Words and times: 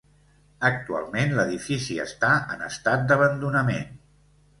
Actualment 0.69 1.35
l'edifici 1.39 1.97
està 2.05 2.31
en 2.55 2.63
estat 2.69 3.05
d'abandonament. 3.13 3.93